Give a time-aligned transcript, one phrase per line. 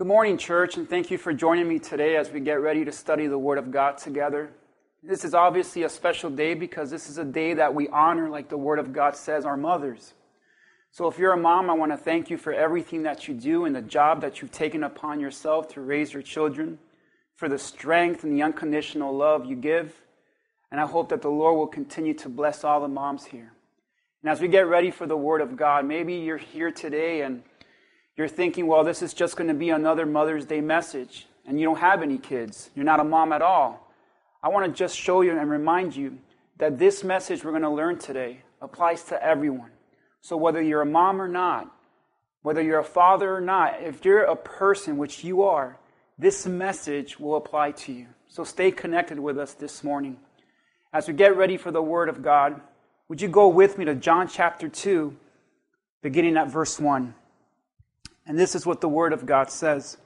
[0.00, 2.90] Good morning, church, and thank you for joining me today as we get ready to
[2.90, 4.48] study the Word of God together.
[5.02, 8.48] This is obviously a special day because this is a day that we honor, like
[8.48, 10.14] the Word of God says, our mothers.
[10.90, 13.66] So if you're a mom, I want to thank you for everything that you do
[13.66, 16.78] and the job that you've taken upon yourself to raise your children,
[17.36, 20.00] for the strength and the unconditional love you give.
[20.72, 23.52] And I hope that the Lord will continue to bless all the moms here.
[24.22, 27.42] And as we get ready for the Word of God, maybe you're here today and
[28.20, 31.64] you're thinking, well, this is just going to be another Mother's Day message, and you
[31.64, 32.68] don't have any kids.
[32.74, 33.90] You're not a mom at all.
[34.42, 36.18] I want to just show you and remind you
[36.58, 39.70] that this message we're going to learn today applies to everyone.
[40.20, 41.74] So whether you're a mom or not,
[42.42, 45.78] whether you're a father or not, if you're a person, which you are,
[46.18, 48.06] this message will apply to you.
[48.28, 50.18] So stay connected with us this morning.
[50.92, 52.60] As we get ready for the Word of God,
[53.08, 55.16] would you go with me to John chapter 2,
[56.02, 57.14] beginning at verse 1?
[58.30, 59.96] And this is what the Word of God says.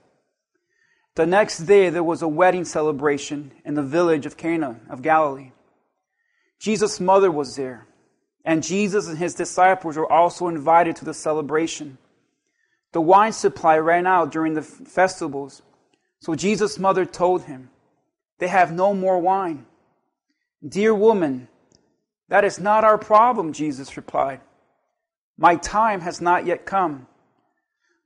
[1.15, 5.53] The next day there was a wedding celebration in the village of Cana of Galilee.
[6.59, 7.87] Jesus' mother was there,
[8.43, 11.99] and Jesus and his disciples were also invited to the celebration.
[12.93, 15.61] The wine supply ran out during the festivals,
[16.23, 17.69] so Jesus' mother told him,
[18.39, 19.67] They have no more wine.
[20.67, 21.49] Dear woman,
[22.31, 24.41] that is not our problem, Jesus replied.
[25.37, 27.07] My time has not yet come.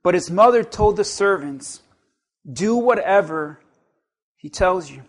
[0.03, 1.81] But his mother told the servants,
[2.51, 3.59] Do whatever
[4.35, 5.03] he tells you.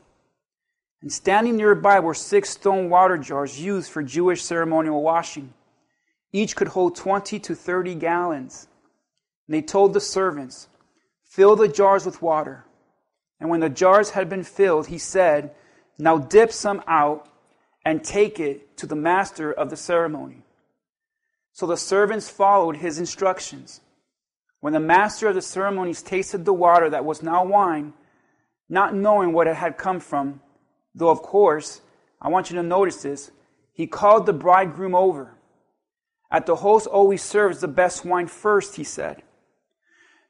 [1.03, 5.55] And standing nearby were six stone water jars used for Jewish ceremonial washing.
[6.33, 8.69] Each could hold 20 to 30 gallons.
[9.47, 10.69] And they told the servants,
[11.25, 12.65] Fill the jars with water.
[13.39, 15.55] And when the jars had been filled, he said,
[15.99, 17.29] Now dip some out
[17.85, 20.43] and take it to the master of the ceremony.
[21.53, 23.81] So the servants followed his instructions.
[24.61, 27.95] When the master of the ceremonies tasted the water that was now wine,
[28.69, 30.41] not knowing what it had come from,
[30.95, 31.81] though of course,
[32.21, 33.31] I want you to notice this,
[33.73, 35.35] he called the bridegroom over.
[36.31, 39.23] At the host always serves the best wine first, he said.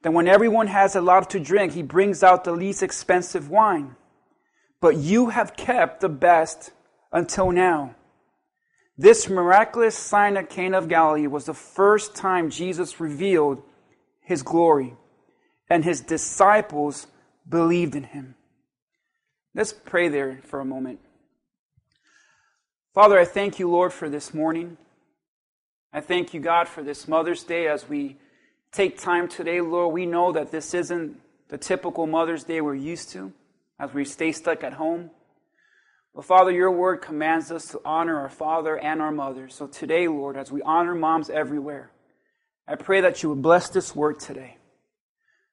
[0.02, 3.96] Then when everyone has a lot to drink, he brings out the least expensive wine.
[4.80, 6.70] But you have kept the best
[7.12, 7.96] until now.
[8.96, 13.62] This miraculous sign at Cana of Galilee was the first time Jesus revealed
[14.30, 14.94] his glory,
[15.68, 17.08] and his disciples
[17.48, 18.36] believed in him.
[19.56, 21.00] Let's pray there for a moment.
[22.94, 24.76] Father, I thank you, Lord, for this morning.
[25.92, 28.18] I thank you, God, for this Mother's Day as we
[28.70, 29.92] take time today, Lord.
[29.92, 33.32] We know that this isn't the typical Mother's Day we're used to
[33.80, 35.10] as we stay stuck at home.
[36.14, 39.48] But Father, your word commands us to honor our father and our mother.
[39.48, 41.90] So today, Lord, as we honor moms everywhere,
[42.70, 44.56] I pray that you would bless this word today.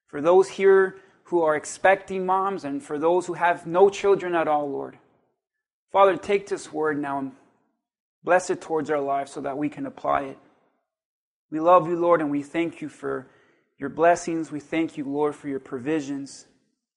[0.06, 4.48] For those here who are expecting moms and for those who have no children at
[4.48, 5.00] all, Lord.
[5.92, 7.32] Father, take this word now and
[8.24, 10.38] bless it towards our lives so that we can apply it.
[11.50, 13.28] We love you, Lord, and we thank you for
[13.80, 14.52] your blessings.
[14.52, 16.46] We thank you, Lord, for your provisions.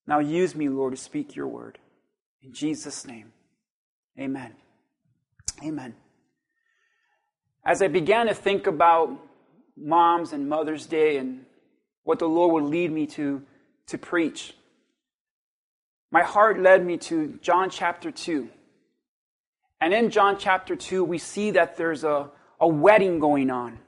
[0.07, 1.79] Now use me, Lord, to speak your word.
[2.43, 3.33] In Jesus' name,
[4.19, 4.53] amen.
[5.65, 5.95] Amen.
[7.65, 9.30] As I began to think about
[9.81, 11.45] moms and Mother's Day and
[12.05, 13.43] what the Lord would lead me to,
[13.87, 14.55] to preach.
[16.11, 18.49] My heart led me to John chapter 2.
[19.81, 22.31] And in John chapter 2, we see that there's a,
[22.61, 23.79] a wedding going on.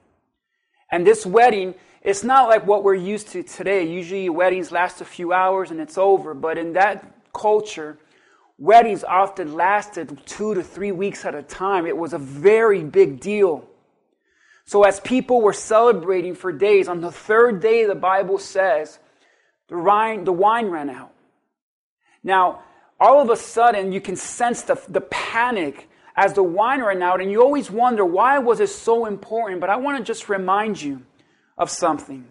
[0.91, 3.83] And this wedding, it's not like what we're used to today.
[3.83, 6.33] Usually weddings last a few hours and it's over.
[6.33, 7.97] But in that culture,
[8.57, 11.85] weddings often lasted two to three weeks at a time.
[11.85, 13.67] It was a very big deal.
[14.65, 18.97] So, as people were celebrating for days, on the third day, the Bible says,
[19.67, 21.11] the wine, the wine ran out.
[22.23, 22.61] Now,
[22.99, 27.21] all of a sudden, you can sense the, the panic as the wine ran out,
[27.21, 29.59] and you always wonder, why was it so important?
[29.59, 31.01] But I want to just remind you
[31.57, 32.25] of something.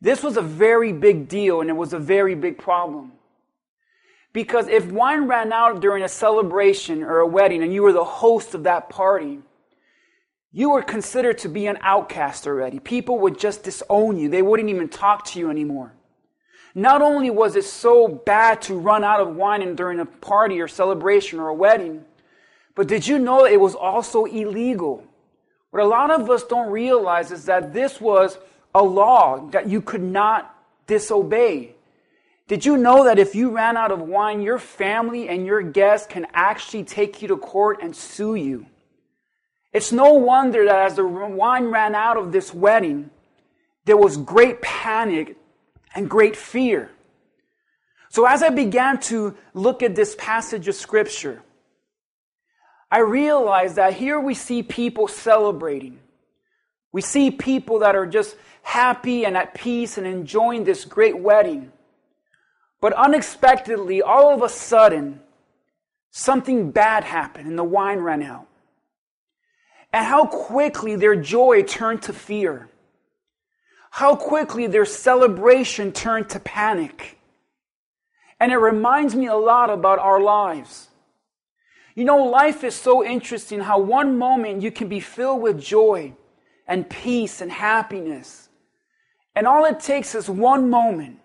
[0.00, 3.12] This was a very big deal, and it was a very big problem.
[4.32, 8.04] Because if wine ran out during a celebration or a wedding, and you were the
[8.04, 9.38] host of that party,
[10.56, 12.78] you were considered to be an outcast already.
[12.78, 14.28] People would just disown you.
[14.28, 15.92] They wouldn't even talk to you anymore.
[16.76, 20.68] Not only was it so bad to run out of wine during a party or
[20.68, 22.04] celebration or a wedding,
[22.76, 25.04] but did you know it was also illegal?
[25.72, 28.38] What a lot of us don't realize is that this was
[28.76, 31.74] a law that you could not disobey.
[32.46, 36.06] Did you know that if you ran out of wine, your family and your guests
[36.06, 38.66] can actually take you to court and sue you?
[39.74, 43.10] It's no wonder that as the wine ran out of this wedding,
[43.84, 45.36] there was great panic
[45.96, 46.92] and great fear.
[48.08, 51.42] So as I began to look at this passage of scripture,
[52.88, 55.98] I realized that here we see people celebrating.
[56.92, 61.72] We see people that are just happy and at peace and enjoying this great wedding.
[62.80, 65.18] But unexpectedly, all of a sudden,
[66.12, 68.46] something bad happened and the wine ran out.
[69.94, 72.68] And how quickly their joy turned to fear.
[73.92, 77.16] How quickly their celebration turned to panic.
[78.40, 80.88] And it reminds me a lot about our lives.
[81.94, 86.14] You know, life is so interesting how one moment you can be filled with joy
[86.66, 88.48] and peace and happiness.
[89.36, 91.20] And all it takes is one moment,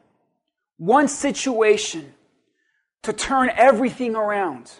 [0.77, 2.13] one situation
[3.01, 4.71] to turn everything around.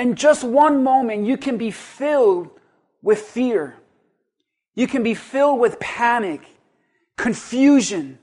[0.00, 2.48] And just one moment, you can be filled
[3.02, 3.76] with fear.
[4.74, 6.40] You can be filled with panic,
[7.18, 8.18] confusion.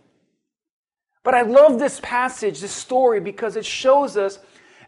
[1.21, 4.39] But I love this passage, this story, because it shows us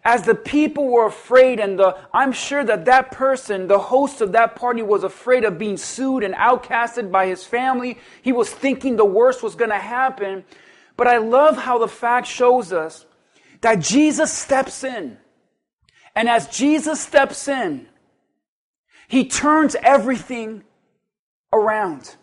[0.04, 4.32] as the people were afraid and the, I'm sure that that person, the host of
[4.32, 8.00] that party was afraid of being sued and outcasted by his family.
[8.24, 10.44] He was thinking the worst was going to happen.
[10.98, 13.06] But I love how the fact shows us
[13.62, 15.20] that Jesus steps in.
[16.20, 17.88] And as Jesus steps in,
[19.08, 20.66] he turns everything
[21.54, 22.14] around.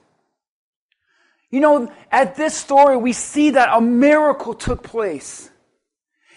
[1.48, 5.48] You know, at this story, we see that a miracle took place.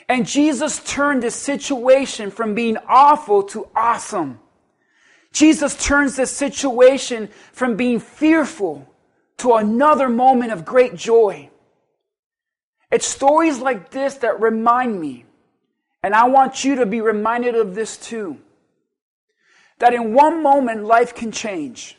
[0.08, 4.40] And Jesus turned this situation from being awful to awesome.
[5.34, 8.88] Jesus turns this situation from being fearful
[9.40, 11.50] to another moment of great joy.
[12.90, 15.26] It's stories like this that remind me,
[16.04, 18.38] and I want you to be reminded of this too,
[19.80, 21.98] that in one moment life can change.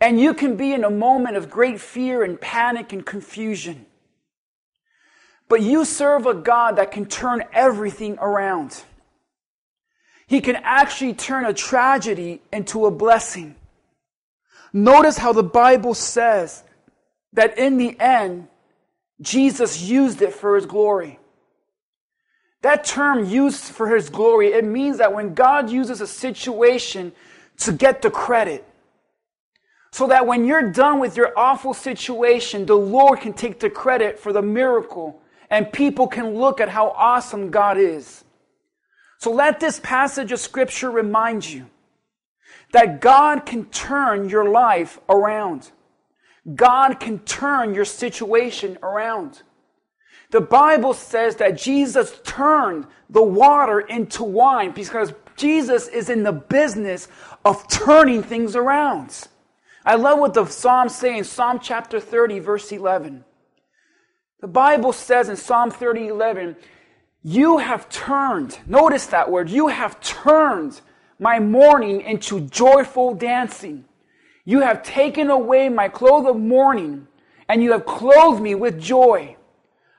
[0.00, 3.86] And you can be in a moment of great fear and panic and confusion.
[5.48, 8.82] But you serve a God that can turn everything around.
[10.26, 13.54] He can actually turn a tragedy into a blessing.
[14.72, 16.64] Notice how the Bible says
[17.34, 18.48] that in the end,
[19.20, 21.18] Jesus used it for his glory.
[22.62, 27.12] That term used for his glory, it means that when God uses a situation
[27.58, 28.64] to get the credit,
[29.92, 34.18] so that when you're done with your awful situation, the Lord can take the credit
[34.18, 35.20] for the miracle
[35.50, 38.24] and people can look at how awesome God is.
[39.18, 41.66] So let this passage of scripture remind you
[42.72, 45.70] that God can turn your life around.
[46.54, 49.42] God can turn your situation around.
[50.32, 56.32] The Bible says that Jesus turned the water into wine because Jesus is in the
[56.32, 57.06] business
[57.44, 59.28] of turning things around.
[59.84, 63.24] I love what the Psalms say in Psalm chapter 30, verse 11.
[64.40, 66.56] The Bible says in Psalm 30 11,
[67.22, 70.80] You have turned, notice that word, you have turned
[71.18, 73.84] my mourning into joyful dancing.
[74.46, 77.06] You have taken away my clothes of mourning,
[77.50, 79.36] and you have clothed me with joy.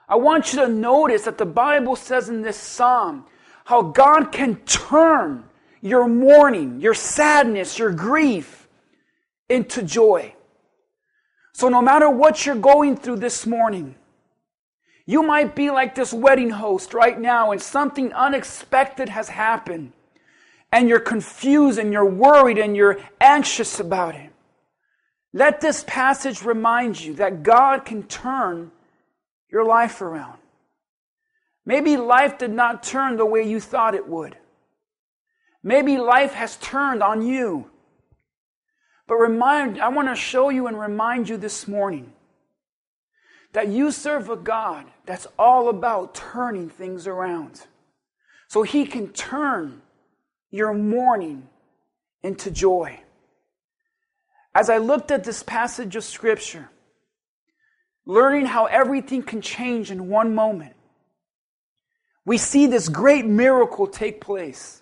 [0.08, 3.26] I want you to notice that the Bible says in this psalm
[3.66, 5.46] how God can turn
[5.82, 8.68] your mourning, your sadness, your grief
[9.50, 10.34] into joy.
[11.54, 13.96] So no matter what you're going through this morning,
[15.06, 19.92] you might be like this wedding host right now and something unexpected has happened
[20.72, 24.32] and you're confused and you're worried and you're anxious about it.
[25.34, 28.72] Let this passage remind you that God can turn
[29.54, 30.40] your life around.
[31.64, 34.36] Maybe life did not turn the way you thought it would.
[35.62, 37.70] Maybe life has turned on you.
[39.08, 42.12] But remind, I want to show you and remind you this morning
[43.54, 47.62] that you serve a God that's all about turning things around.
[48.48, 49.84] So he can turn
[50.50, 51.48] your mourning
[52.24, 53.00] into joy.
[54.56, 56.70] As I looked at this passage of scripture,
[58.06, 60.76] learning how everything can change in one moment,
[62.26, 64.82] we see this great miracle take place.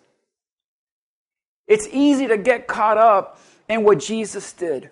[1.68, 4.90] It's easy to get caught up in what Jesus did.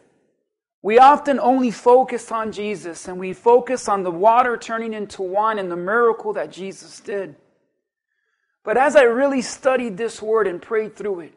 [0.82, 5.60] We often only focus on Jesus and we focus on the water turning into wine
[5.60, 7.36] and the miracle that Jesus did.
[8.64, 11.34] But as I really studied this word and prayed through it,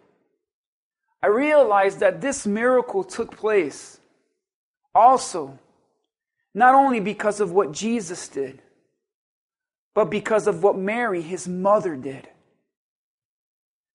[1.23, 4.01] I realized that this miracle took place
[4.95, 5.59] also
[6.55, 8.61] not only because of what Jesus did,
[9.95, 12.29] but because of what Mary, his mother, did.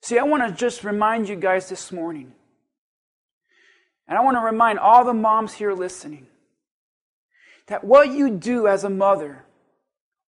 [0.01, 2.33] See, I want to just remind you guys this morning
[4.07, 6.27] and I want to remind all the moms here listening
[7.67, 9.43] that what you do as a mother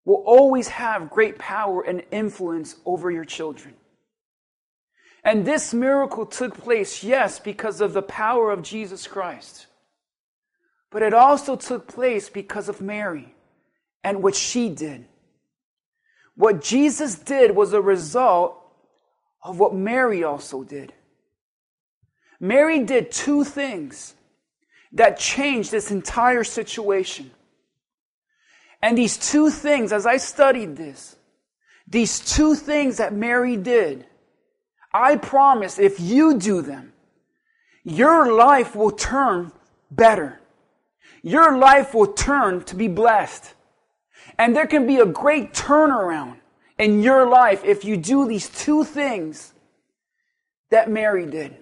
[0.04, 3.74] will always have great power and influence over your children.
[5.24, 9.66] And this miracle took place, yes, because of the power of Jesus Christ.
[10.90, 13.34] But it also took place because of Mary
[14.02, 15.06] and what she did.
[16.34, 18.56] What Jesus did was a result
[19.42, 20.92] of what Mary also did.
[22.40, 24.14] Mary did two things
[24.92, 27.30] that changed this entire situation.
[28.82, 31.16] And these two things, as I studied this,
[31.86, 34.06] these two things that Mary did,
[34.92, 36.92] I promise if you do them,
[37.84, 39.52] your life will turn
[39.90, 40.39] better.
[41.22, 43.54] Your life will turn to be blessed.
[44.38, 46.36] And there can be a great turnaround
[46.78, 49.52] in your life if you do these two things
[50.70, 51.56] that Mary did.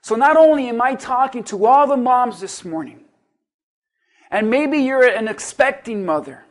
[0.00, 3.00] So not only am I talking to all the moms this morning,
[4.30, 6.44] and maybe you're an expecting mother,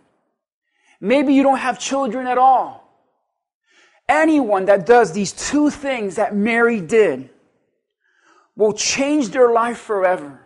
[1.01, 2.88] maybe you don't have children at all.
[4.07, 7.29] Anyone that does these two things that Mary did
[8.55, 10.40] will change their life forever.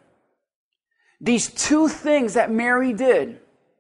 [1.26, 3.40] These two things that Mary did,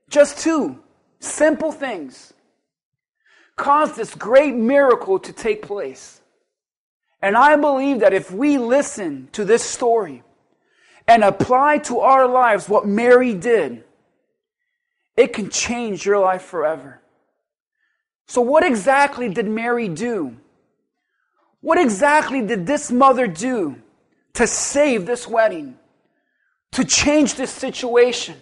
[0.09, 0.79] just two
[1.19, 2.33] simple things,
[3.55, 6.21] caused this great miracle to take place.
[7.21, 10.23] And I believe that if we listen to this story
[11.07, 13.83] and apply to our lives what Mary did,
[15.15, 16.99] it can change your life forever.
[18.25, 20.35] So, what exactly did Mary do?
[21.61, 23.75] What exactly did this mother do
[24.33, 25.77] to save this wedding?
[26.75, 28.35] To change this situation?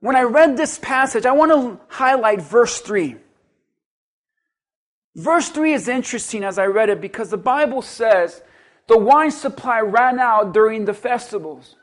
[0.00, 3.14] When I read this passage, I want to highlight verse 3.
[5.14, 8.42] Verse 3 is interesting as I read it because the Bible says
[8.88, 11.76] the wine supply ran out during the festivals.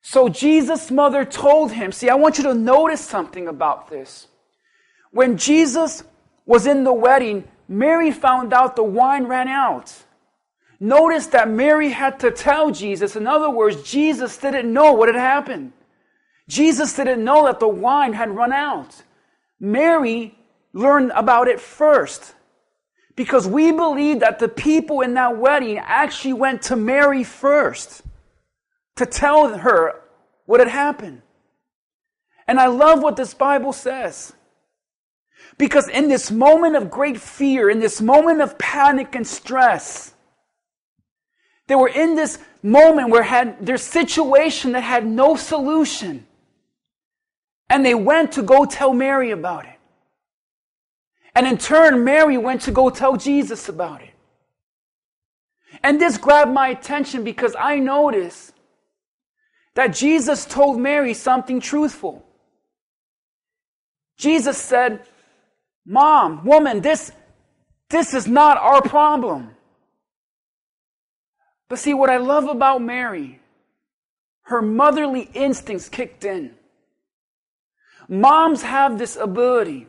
[0.00, 4.26] So Jesus' mother told him, see, I want you to notice something about this.
[5.10, 6.02] When Jesus
[6.46, 9.92] was in the wedding, Mary found out the wine ran out.
[10.78, 13.16] Notice that Mary had to tell Jesus.
[13.16, 15.72] In other words, Jesus didn't know what had happened.
[16.48, 19.02] Jesus didn't know that the wine had run out.
[19.58, 20.36] Mary
[20.72, 22.34] learned about it first.
[23.16, 28.02] Because we believe that the people in that wedding actually went to Mary first
[28.96, 30.02] to tell her
[30.44, 31.22] what had happened.
[32.46, 34.34] And I love what this Bible says.
[35.58, 40.12] Because in this moment of great fear, in this moment of panic and stress,
[41.68, 46.26] they were in this moment where had their situation that had no solution.
[47.68, 49.78] And they went to go tell Mary about it.
[51.34, 54.10] And in turn, Mary went to go tell Jesus about it.
[55.82, 58.52] And this grabbed my attention because I noticed
[59.74, 62.24] that Jesus told Mary something truthful.
[64.16, 65.02] Jesus said,
[65.84, 67.12] Mom, woman, this,
[67.90, 69.55] this is not our problem.
[71.68, 73.40] But see, what I love about Mary,
[74.42, 76.54] her motherly instincts kicked in.
[78.08, 79.88] Moms have this ability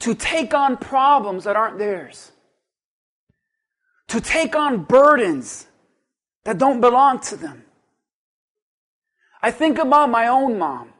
[0.00, 2.30] to take on problems that aren't theirs,
[4.08, 5.66] to take on burdens
[6.44, 7.64] that don't belong to them.
[9.42, 10.92] I think about my own mom.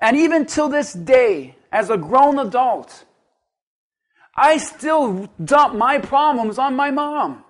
[0.00, 3.04] And even till this day, as a grown adult,
[4.34, 7.44] I still dump my problems on my mom.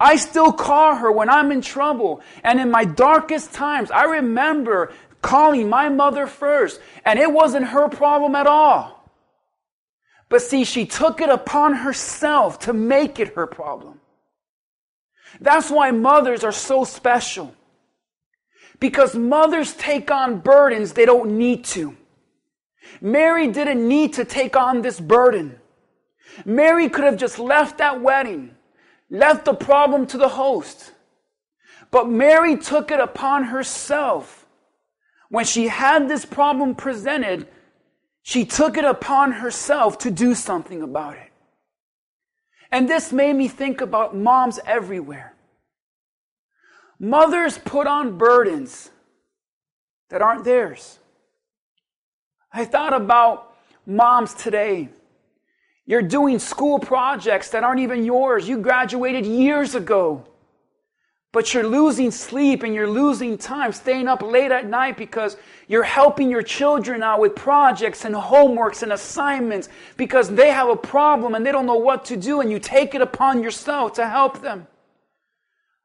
[0.00, 2.22] I still call her when I'm in trouble.
[2.42, 6.80] And in my darkest times, I remember calling my mother first.
[7.04, 8.96] And it wasn't her problem at all.
[10.30, 14.00] But see, she took it upon herself to make it her problem.
[15.40, 17.54] That's why mothers are so special.
[18.78, 21.96] Because mothers take on burdens they don't need to.
[23.00, 25.58] Mary didn't need to take on this burden.
[26.44, 28.54] Mary could have just left that wedding,
[29.10, 30.92] left the problem to the host.
[31.90, 34.46] But Mary took it upon herself.
[35.28, 37.48] When she had this problem presented,
[38.22, 41.30] she took it upon herself to do something about it.
[42.70, 45.34] And this made me think about moms everywhere.
[47.00, 48.90] Mothers put on burdens
[50.10, 50.98] that aren't theirs.
[52.52, 53.54] I thought about
[53.86, 54.90] moms today.
[55.90, 58.48] You're doing school projects that aren't even yours.
[58.48, 60.24] You graduated years ago.
[61.32, 65.82] But you're losing sleep and you're losing time, staying up late at night because you're
[65.82, 71.34] helping your children out with projects and homeworks and assignments because they have a problem
[71.34, 74.42] and they don't know what to do and you take it upon yourself to help
[74.42, 74.68] them.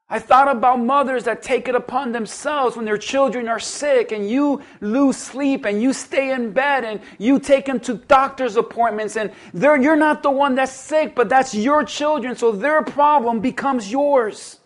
[0.08, 4.30] I thought about mothers that take it upon themselves when their children are sick and
[4.30, 9.16] you lose sleep and you stay in bed and you take them to doctor's appointments
[9.16, 13.90] and you're not the one that's sick, but that's your children, so their problem becomes
[13.90, 14.60] yours.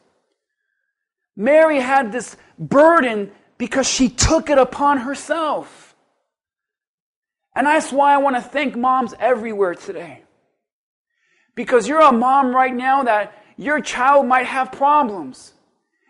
[1.37, 5.97] Mary had this burden because she took it upon herself.
[7.57, 10.23] And that's why I want to thank moms everywhere today.
[11.55, 15.53] Because you're a mom right now that your child might have problems.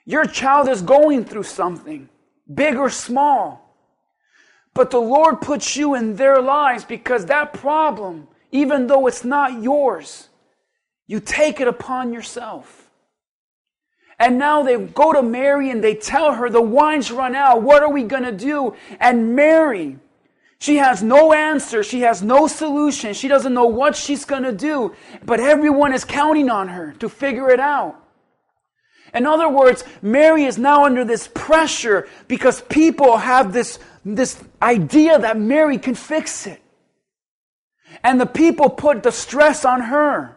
[0.07, 2.09] Your child is going through something,
[2.53, 3.77] big or small.
[4.73, 9.61] But the Lord puts you in their lives because that problem, even though it's not
[9.61, 10.29] yours,
[11.09, 12.89] you take it upon yourself.
[14.17, 17.63] And now they go to Mary and they tell her the wine's run out.
[17.63, 18.77] What are we going to do?
[19.01, 19.99] And Mary,
[20.61, 21.83] she has no answer.
[21.83, 23.15] She has no solution.
[23.15, 24.95] She doesn't know what she's going to do.
[25.25, 27.97] But everyone is counting on her to figure it out.
[29.15, 35.19] In other words, Mary is now under this pressure because people have this, this idea
[35.19, 36.61] that Mary can fix it.
[38.05, 40.37] And the people put the stress on her.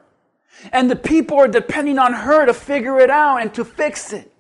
[0.72, 4.32] And the people are depending on her to figure it out and to fix it.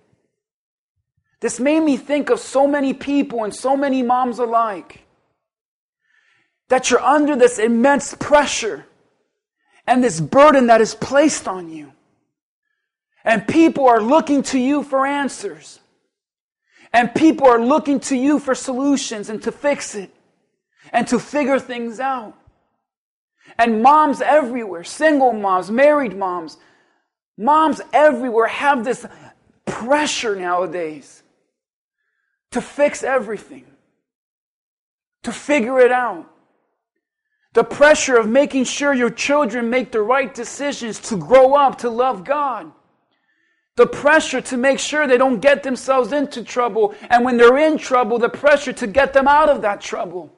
[1.42, 5.03] This made me think of so many people and so many moms alike
[6.70, 8.86] that you're under this immense pressure
[9.86, 11.92] and this burden that is placed on you.
[13.26, 15.80] And people are looking to you for answers.
[16.92, 20.14] And people are looking to you for solutions and to fix it
[20.92, 22.36] and to figure things out.
[23.58, 26.58] And moms everywhere, single moms, married moms,
[27.38, 29.06] moms everywhere have this
[29.66, 31.24] pressure nowadays
[32.52, 33.66] to fix everything,
[35.24, 36.30] to figure it out.
[37.54, 41.90] The pressure of making sure your children make the right decisions to grow up to
[41.90, 42.72] love God.
[43.76, 46.96] The pressure to make sure they don't get themselves into trouble.
[47.10, 50.32] And when they're in trouble, the pressure to get them out of that trouble.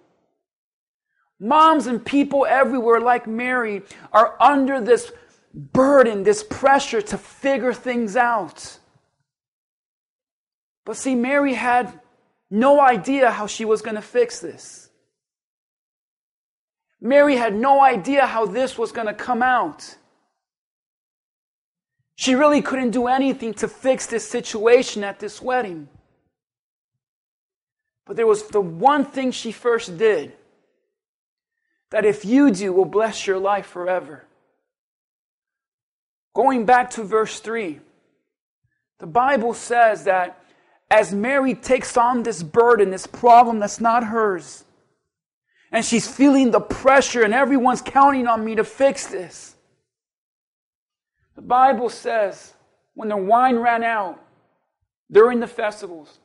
[1.39, 3.81] Moms and people everywhere, like Mary,
[4.13, 5.11] are under this
[5.53, 8.79] burden, this pressure to figure things out.
[10.85, 11.99] But see, Mary had
[12.49, 14.84] no idea how she was going to fix this.
[17.05, 19.95] Mary had no idea how this was going to come out.
[22.15, 25.87] She really couldn't do anything to fix this situation at this wedding.
[28.07, 30.33] But there was the one thing she first did
[31.91, 34.25] that if you do will bless your life forever.
[36.33, 37.79] Going back to verse 3,
[38.97, 40.43] the Bible says that
[40.89, 44.64] as Mary takes on this burden, this problem that's not hers,
[45.75, 49.57] and she's feeling the pressure, and everyone's counting on me to fix this.
[51.35, 52.53] The Bible says
[52.93, 54.23] when the wine ran out
[55.11, 56.19] during the festivals,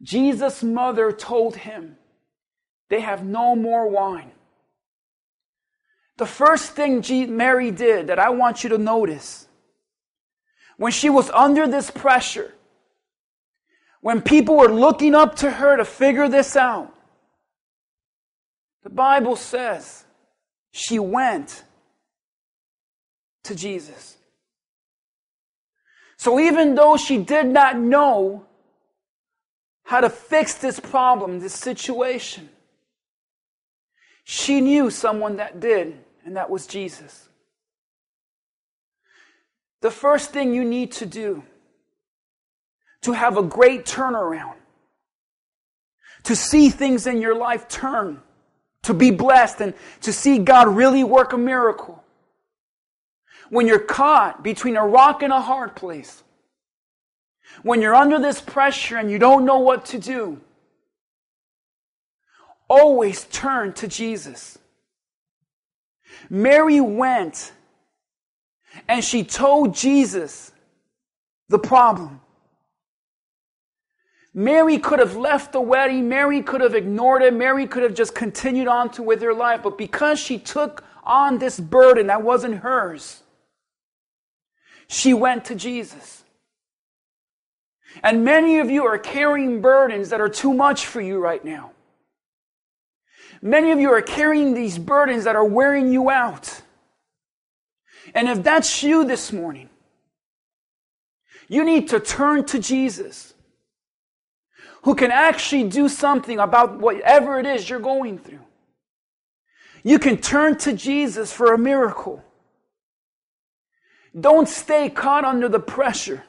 [0.00, 1.96] Jesus' mother told him,
[2.88, 4.30] They have no more wine.
[6.16, 7.02] The first thing
[7.36, 9.48] Mary did that I want you to notice
[10.76, 12.54] when she was under this pressure,
[14.00, 16.94] when people were looking up to her to figure this out,
[18.88, 20.06] the Bible says
[20.70, 21.62] she went
[23.44, 24.16] to Jesus.
[26.16, 28.46] So even though she did not know
[29.84, 32.48] how to fix this problem, this situation,
[34.24, 37.28] she knew someone that did, and that was Jesus.
[39.82, 41.42] The first thing you need to do
[43.02, 44.56] to have a great turnaround,
[46.22, 48.22] to see things in your life turn,
[48.82, 52.02] to be blessed and to see God really work a miracle.
[53.50, 56.22] When you're caught between a rock and a hard place,
[57.62, 60.40] when you're under this pressure and you don't know what to do,
[62.68, 64.58] always turn to Jesus.
[66.28, 67.52] Mary went
[68.86, 70.52] and she told Jesus
[71.48, 72.20] the problem.
[74.38, 76.08] Mary could have left the wedding.
[76.08, 77.34] Mary could have ignored it.
[77.34, 79.64] Mary could have just continued on to with her life.
[79.64, 83.24] But because she took on this burden that wasn't hers,
[84.86, 86.22] she went to Jesus.
[88.04, 91.72] And many of you are carrying burdens that are too much for you right now.
[93.42, 96.62] Many of you are carrying these burdens that are wearing you out.
[98.14, 99.68] And if that's you this morning,
[101.48, 103.34] you need to turn to Jesus
[104.82, 108.44] who can actually do something about whatever it is you're going through.
[109.82, 112.22] You can turn to Jesus for a miracle.
[114.18, 116.24] Don't stay caught under the pressure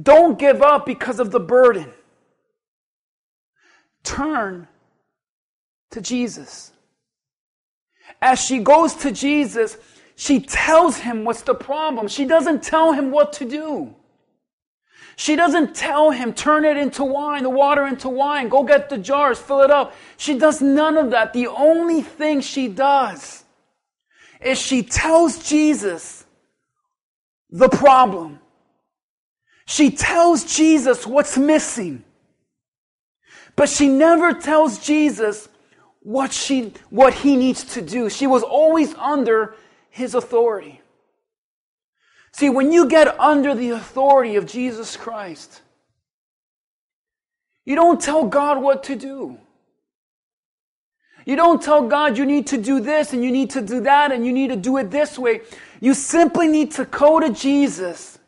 [0.00, 1.92] Don't give up because of the burden.
[4.02, 4.68] Turn
[5.92, 6.72] to Jesus.
[8.20, 9.78] As she goes to Jesus,
[10.16, 12.08] she tells him what's the problem.
[12.08, 13.94] She doesn't tell him what to do.
[15.16, 18.98] She doesn't tell him, turn it into wine, the water into wine, go get the
[18.98, 19.94] jars, fill it up.
[20.16, 21.32] She does none of that.
[21.32, 23.44] The only thing she does
[24.40, 26.26] is she tells Jesus
[27.50, 28.40] the problem.
[29.66, 32.04] She tells Jesus what's missing.
[33.56, 35.48] But she never tells Jesus
[36.00, 38.10] what she, what he needs to do.
[38.10, 39.54] She was always under
[39.90, 40.80] his authority.
[42.34, 45.62] See, when you get under the authority of Jesus Christ,
[47.64, 49.38] you don't tell God what to do.
[51.24, 54.10] You don't tell God you need to do this and you need to do that
[54.10, 55.42] and you need to do it this way.
[55.80, 58.18] You simply need to go to Jesus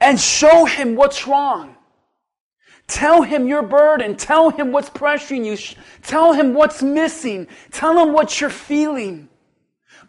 [0.00, 1.76] and show him what's wrong.
[2.88, 4.16] Tell him your burden.
[4.16, 5.56] Tell him what's pressuring you.
[6.02, 7.46] Tell him what's missing.
[7.70, 9.28] Tell him what you're feeling.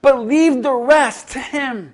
[0.01, 1.93] But leave the rest to him.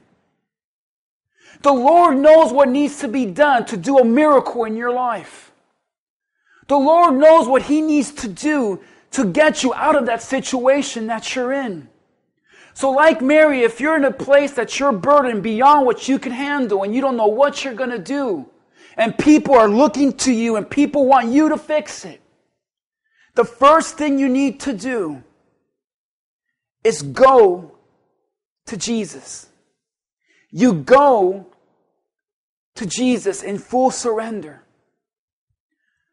[1.62, 5.52] The Lord knows what needs to be done to do a miracle in your life.
[6.67, 11.08] The Lord knows what He needs to do to get you out of that situation
[11.08, 11.89] that you're in.
[12.74, 16.32] So, like Mary, if you're in a place that you're burdened beyond what you can
[16.32, 18.48] handle and you don't know what you're going to do,
[18.96, 22.22] and people are looking to you and people want you to fix it,
[23.34, 25.24] the first thing you need to do
[26.84, 27.72] is go
[28.67, 29.46] to Jesus.
[30.58, 31.46] You go
[32.74, 34.63] to Jesus in full surrender.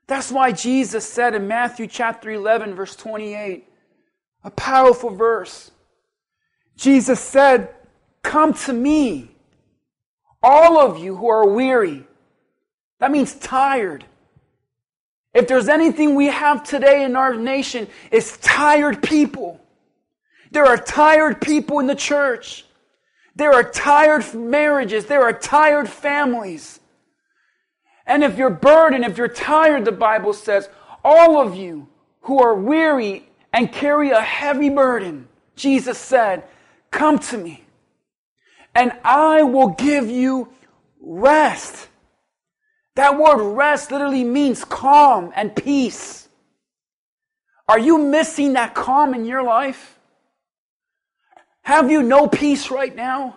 [0.07, 3.67] That's why Jesus said in Matthew chapter 11, verse 28,
[4.45, 5.71] a powerful verse.
[6.77, 7.75] Jesus said,
[8.23, 9.31] Come to me,
[10.43, 12.05] all of you who are weary.
[12.99, 14.05] That means tired.
[15.33, 19.59] If there's anything we have today in our nation, it's tired people.
[20.51, 22.67] There are tired people in the church.
[23.37, 25.07] There are tired marriages.
[25.07, 26.81] There are tired families.
[28.07, 30.69] And if you're burdened, if you're tired, the Bible says,
[31.03, 31.89] all of you
[32.23, 36.45] who are weary and carry a heavy burden, Jesus said,
[36.91, 37.65] come to me
[38.75, 40.49] and I will give you
[41.01, 41.89] rest.
[42.97, 46.29] That word rest literally means calm and peace.
[47.69, 49.94] Are you missing that calm in your life?
[51.65, 53.37] Have you no peace right now?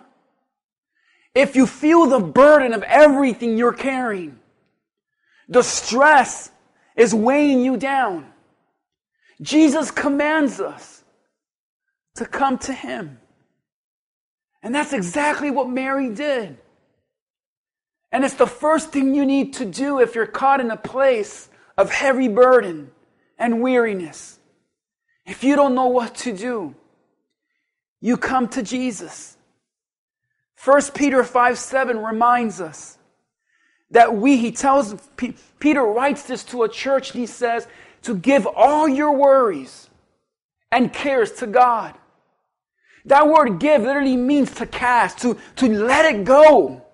[1.34, 4.38] If you feel the burden of everything you're carrying,
[5.48, 6.50] the stress
[6.94, 8.30] is weighing you down.
[9.40, 11.02] Jesus commands us
[12.16, 13.18] to come to Him.
[14.62, 16.58] And that's exactly what Mary did.
[18.12, 21.48] And it's the first thing you need to do if you're caught in a place
[21.78, 22.90] of heavy burden
[23.38, 24.38] and weariness.
[25.24, 26.74] If you don't know what to do,
[28.00, 29.36] you come to Jesus.
[30.64, 32.98] 1 Peter 5 7 reminds us
[33.90, 34.94] that we, he tells,
[35.58, 37.66] Peter writes this to a church and he says,
[38.02, 39.88] to give all your worries
[40.70, 41.94] and cares to God.
[43.06, 46.84] That word give literally means to cast, to, to let it go.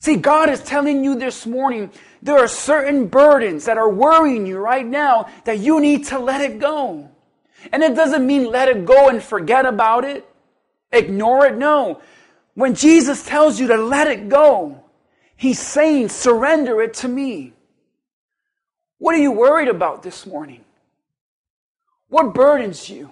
[0.00, 4.58] See, God is telling you this morning, there are certain burdens that are worrying you
[4.58, 7.11] right now that you need to let it go.
[7.70, 10.26] And it doesn't mean let it go and forget about it,
[10.90, 11.56] ignore it.
[11.56, 12.00] No.
[12.54, 14.82] When Jesus tells you to let it go,
[15.36, 17.52] He's saying, surrender it to me.
[18.98, 20.64] What are you worried about this morning?
[22.08, 23.10] What burdens you?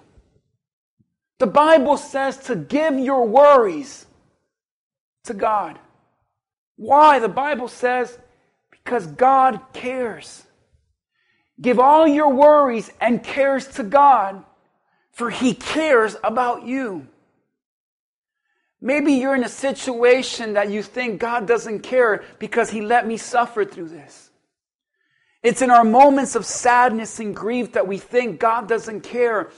[1.39, 4.05] The Bible says to give your worries
[5.25, 5.77] to God.
[6.77, 7.19] Why?
[7.19, 8.17] The Bible says
[8.69, 10.45] because God cares.
[11.61, 14.43] Give all your worries and cares to God,
[15.11, 17.07] for He cares about you.
[18.81, 23.15] Maybe you're in a situation that you think God doesn't care because He let me
[23.17, 24.31] suffer through this.
[25.43, 29.51] It's in our moments of sadness and grief that we think God doesn't care.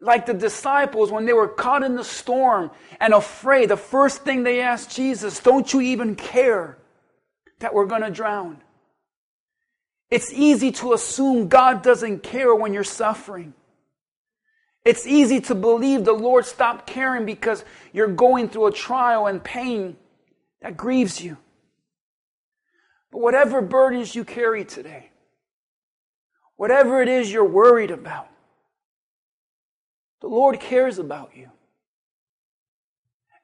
[0.00, 4.42] Like the disciples, when they were caught in the storm and afraid, the first thing
[4.42, 6.78] they asked Jesus, Don't you even care
[7.60, 8.62] that we're going to drown?
[10.10, 13.52] It's easy to assume God doesn't care when you're suffering.
[14.84, 19.42] It's easy to believe the Lord stopped caring because you're going through a trial and
[19.42, 19.96] pain
[20.62, 21.36] that grieves you.
[23.10, 25.10] But whatever burdens you carry today,
[26.56, 28.28] whatever it is you're worried about,
[30.20, 31.50] the Lord cares about you.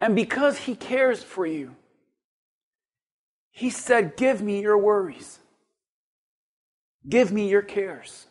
[0.00, 1.76] And because He cares for you,
[3.50, 5.38] He said, Give me your worries.
[7.08, 8.26] Give me your cares.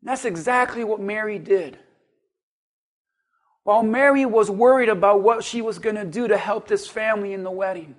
[0.00, 1.78] And that's exactly what Mary did.
[3.64, 7.32] While Mary was worried about what she was going to do to help this family
[7.32, 7.94] in the wedding,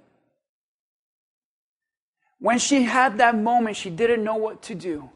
[2.40, 5.10] when she had that moment, she didn't know what to do.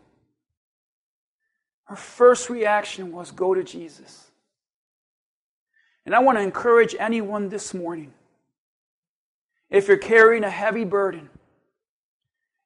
[1.86, 4.30] Her first reaction was go to Jesus.
[6.06, 8.14] And I want to encourage anyone this morning
[9.72, 11.30] if you're carrying a heavy burden,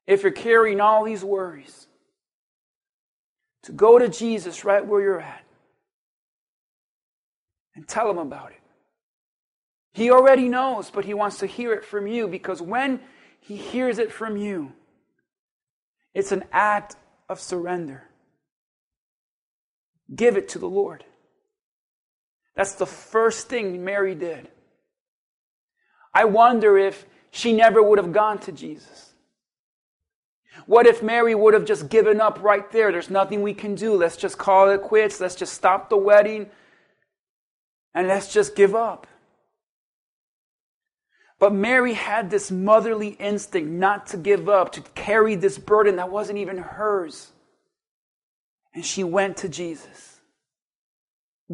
[0.10, 1.88] if you're carrying all these worries,
[3.64, 5.44] to go to Jesus right where you're at
[7.76, 8.58] and tell him about it.
[9.94, 13.00] He already knows, but he wants to hear it from you because when
[13.40, 14.74] he hears it from you.
[16.14, 16.96] It's an act
[17.28, 18.04] of surrender.
[20.14, 21.04] Give it to the Lord.
[22.56, 24.50] That's the first thing Mary did.
[26.14, 29.09] I wonder if she never would have gone to Jesus.
[30.66, 32.92] What if Mary would have just given up right there?
[32.92, 33.96] There's nothing we can do.
[33.96, 35.20] Let's just call it quits.
[35.20, 36.50] Let's just stop the wedding
[37.94, 39.08] and let's just give up.
[41.40, 46.12] But Mary had this motherly instinct not to give up, to carry this burden that
[46.12, 47.32] wasn't even hers.
[48.74, 50.20] And she went to Jesus.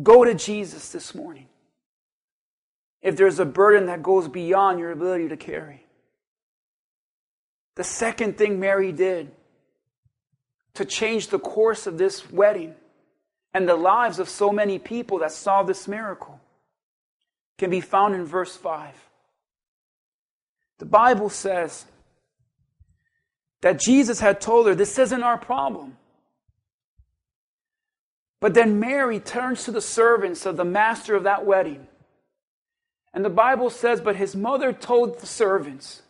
[0.01, 1.47] Go to Jesus this morning.
[3.01, 5.84] If there's a burden that goes beyond your ability to carry.
[7.75, 9.31] The second thing Mary did
[10.75, 12.75] to change the course of this wedding
[13.53, 16.39] and the lives of so many people that saw this miracle
[17.57, 18.93] can be found in verse 5.
[20.77, 21.85] The Bible says
[23.61, 25.97] that Jesus had told her, This isn't our problem.
[28.41, 31.87] But then Mary turns to the servants of the master of that wedding.
[33.13, 36.01] And the Bible says, But his mother told the servants,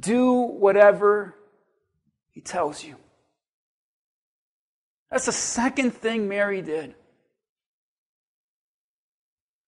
[0.00, 1.34] Do whatever
[2.30, 2.96] he tells you.
[5.10, 6.94] That's the second thing Mary did.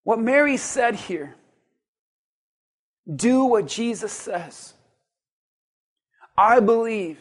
[0.03, 1.35] What Mary said here
[3.13, 4.73] do what Jesus says.
[6.37, 7.19] I believe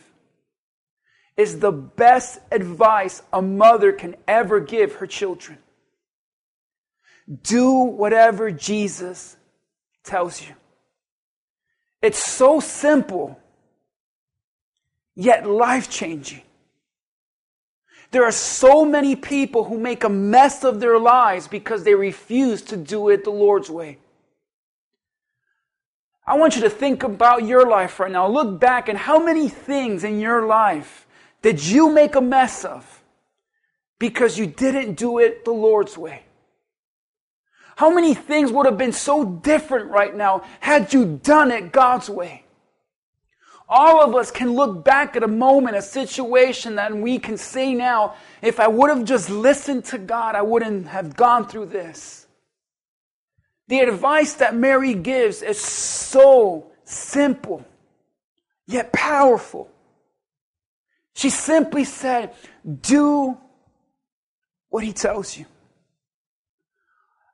[1.36, 5.58] is the best advice a mother can ever give her children.
[7.42, 9.36] Do whatever Jesus
[10.04, 10.56] tells you.
[12.04, 13.40] It's so simple,
[15.16, 16.42] yet life changing.
[18.12, 22.62] There are so many people who make a mess of their lives because they refuse
[22.64, 24.00] to do it the Lord's way.
[26.28, 28.28] I want you to think about your life right now.
[28.28, 31.08] Look back and how many things in your life
[31.42, 33.02] did you make a mess of
[33.98, 36.24] because you didn't do it the Lord's way?
[37.76, 42.10] How many things would have been so different right now had you done it God's
[42.10, 42.46] way?
[43.68, 47.74] All of us can look back at a moment, a situation that we can say
[47.74, 52.28] now, if I would have just listened to God, I wouldn't have gone through this.
[53.68, 57.66] The advice that Mary gives is so simple,
[58.68, 59.70] yet powerful.
[61.16, 62.34] She simply said,
[62.82, 63.38] Do
[64.70, 65.46] what he tells you.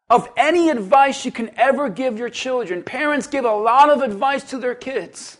[0.09, 4.43] Of any advice you can ever give your children, parents give a lot of advice
[4.49, 5.37] to their kids.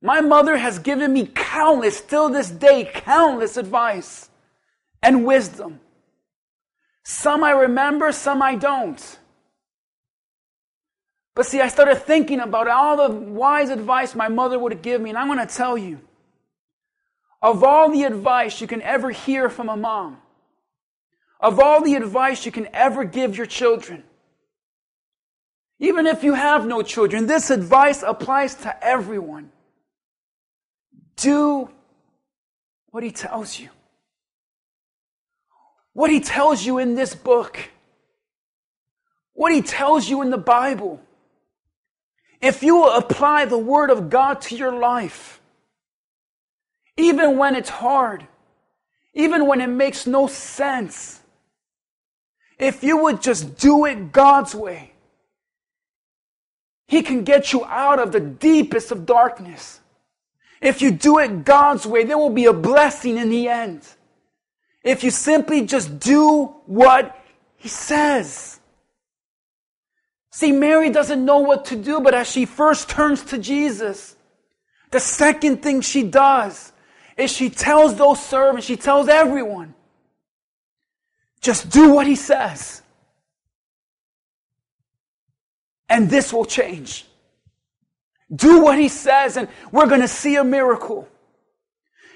[0.00, 4.30] My mother has given me countless, still this day, countless advice
[5.02, 5.80] and wisdom.
[7.02, 9.18] Some I remember, some I don't.
[11.34, 15.10] But see, I started thinking about all the wise advice my mother would give me,
[15.10, 16.00] and I'm going to tell you
[17.40, 20.18] of all the advice you can ever hear from a mom,
[21.40, 24.02] of all the advice you can ever give your children,
[25.80, 29.50] even if you have no children, this advice applies to everyone.
[31.16, 31.70] Do
[32.90, 33.68] what he tells you.
[35.92, 37.58] What he tells you in this book.
[39.34, 41.00] What he tells you in the Bible.
[42.40, 45.40] If you apply the Word of God to your life,
[46.96, 48.26] even when it's hard,
[49.14, 51.20] even when it makes no sense,
[52.58, 54.92] if you would just do it God's way,
[56.86, 59.80] He can get you out of the deepest of darkness.
[60.60, 63.82] If you do it God's way, there will be a blessing in the end.
[64.82, 67.16] If you simply just do what
[67.56, 68.58] He says.
[70.30, 74.16] See, Mary doesn't know what to do, but as she first turns to Jesus,
[74.90, 76.72] the second thing she does
[77.16, 79.74] is she tells those servants, she tells everyone,
[81.40, 82.82] just do what he says.
[85.88, 87.06] And this will change.
[88.34, 91.08] Do what he says, and we're going to see a miracle.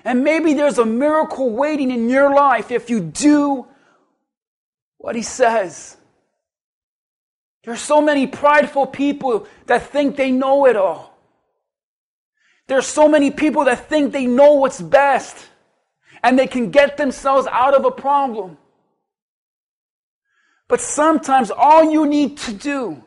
[0.04, 3.66] And maybe there's a miracle waiting in your life if you do
[4.98, 5.96] what he says.
[7.64, 11.16] There's so many prideful people that think they know it all.
[12.66, 15.36] There's so many people that think they know what's best
[16.22, 18.58] and they can get themselves out of a problem.
[20.72, 23.04] But sometimes all you need to do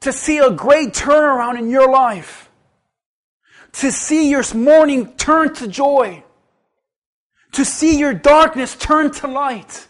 [0.00, 2.48] to see a great turnaround in your life,
[3.72, 6.24] to see your mourning turn to joy,
[7.52, 9.86] to see your darkness turn to light,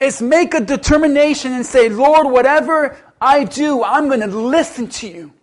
[0.00, 5.06] is make a determination and say, Lord, whatever I do, I'm going to listen to
[5.06, 5.34] you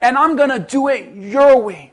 [0.00, 1.92] and I'm going to do it your way.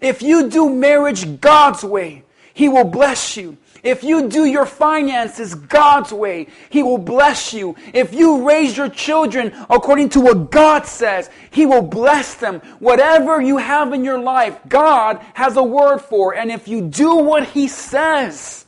[0.00, 2.24] If you do marriage God's way,
[2.54, 3.58] He will bless you.
[3.86, 7.76] If you do your finances God's way, He will bless you.
[7.94, 12.58] If you raise your children according to what God says, He will bless them.
[12.80, 16.34] Whatever you have in your life, God has a word for.
[16.34, 18.66] And if you do what He says,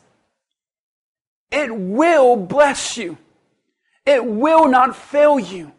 [1.50, 3.18] it will bless you.
[4.06, 5.72] It will not fail you.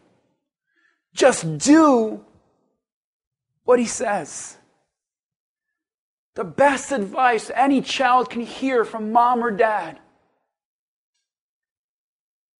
[1.14, 2.22] Just do
[3.64, 4.58] what He says.
[6.34, 9.98] The best advice any child can hear from mom or dad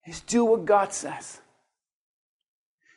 [0.06, 1.40] is do what God says.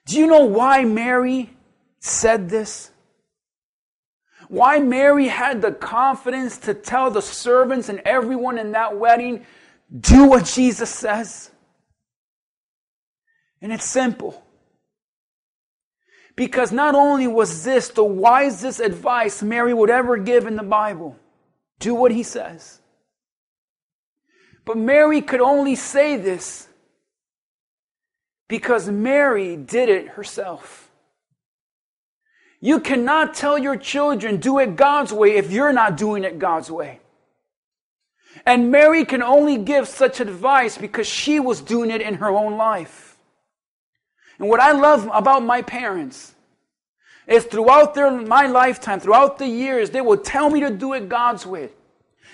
[0.05, 1.51] Do you know why Mary
[1.99, 2.91] said this?
[4.49, 9.45] Why Mary had the confidence to tell the servants and everyone in that wedding,
[9.97, 11.51] do what Jesus says?
[13.61, 14.43] And it's simple.
[16.35, 21.15] Because not only was this the wisest advice Mary would ever give in the Bible
[21.79, 22.79] do what he says.
[24.65, 26.67] But Mary could only say this
[28.47, 30.89] because Mary did it herself.
[32.61, 36.71] You cannot tell your children, do it God's way, if you're not doing it God's
[36.71, 37.01] way.
[38.45, 42.55] And Mary can only give such advice because she was doing it in her own
[42.55, 43.12] life.
[44.39, 46.33] And what I love about my parents
[47.27, 51.07] is throughout their, my lifetime, throughout the years, they will tell me to do it
[51.07, 51.69] God's way.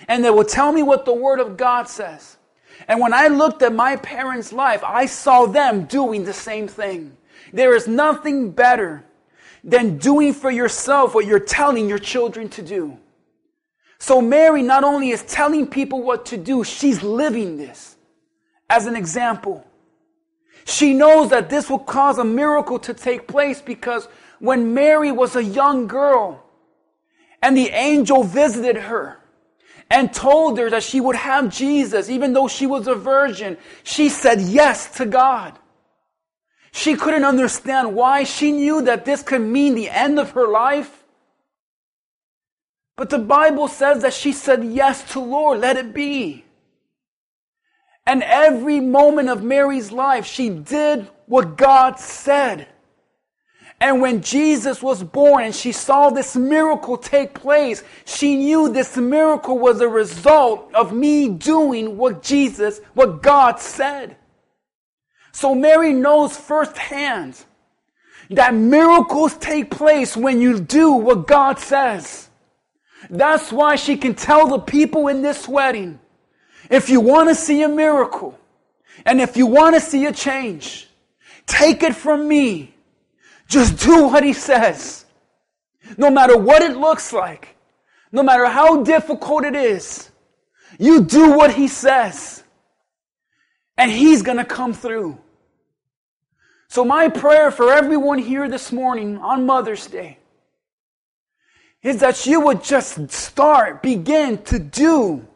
[0.08, 2.36] And they will tell me what the Word of God says.
[2.88, 7.16] And when I looked at my parents' life, I saw them doing the same thing.
[7.52, 9.04] There is nothing better
[9.62, 12.98] than doing for yourself what you're telling your children to do.
[13.98, 17.96] So Mary not only is telling people what to do, she's living this
[18.70, 19.66] as an example.
[20.70, 24.06] She knows that this will cause a miracle to take place because
[24.38, 26.44] when Mary was a young girl
[27.42, 29.18] and the angel visited her
[29.90, 34.08] and told her that she would have Jesus, even though she was a virgin, she
[34.08, 35.58] said yes to God.
[36.70, 38.22] She couldn't understand why.
[38.22, 41.02] She knew that this could mean the end of her life.
[42.96, 46.44] But the Bible says that she said yes to Lord, let it be.
[48.06, 52.66] And every moment of Mary's life, she did what God said.
[53.80, 58.96] And when Jesus was born and she saw this miracle take place, she knew this
[58.96, 64.16] miracle was a result of me doing what Jesus, what God said.
[65.32, 67.42] So Mary knows firsthand
[68.30, 72.28] that miracles take place when you do what God says.
[73.08, 75.99] That's why she can tell the people in this wedding,
[76.70, 78.38] if you want to see a miracle
[79.04, 80.88] and if you want to see a change,
[81.46, 82.74] take it from me.
[83.48, 85.04] Just do what he says.
[85.98, 87.56] No matter what it looks like,
[88.12, 90.10] no matter how difficult it is,
[90.78, 92.44] you do what he says.
[93.76, 95.18] And he's going to come through.
[96.68, 100.18] So, my prayer for everyone here this morning on Mother's Day
[101.82, 105.26] is that you would just start, begin to do